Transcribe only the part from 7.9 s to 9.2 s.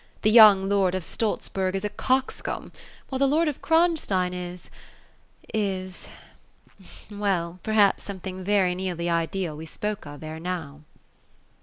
something very near the